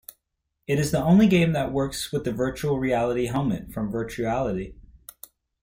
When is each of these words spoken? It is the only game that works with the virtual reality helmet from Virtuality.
It 0.65 0.79
is 0.79 0.89
the 0.89 0.97
only 1.03 1.27
game 1.27 1.53
that 1.53 1.71
works 1.71 2.11
with 2.11 2.23
the 2.23 2.31
virtual 2.33 2.79
reality 2.79 3.27
helmet 3.27 3.71
from 3.71 3.91
Virtuality. 3.93 4.73